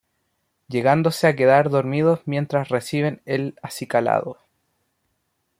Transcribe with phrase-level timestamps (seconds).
[0.67, 4.39] Llegándose a quedar dormidos mientras reciben el acicalado.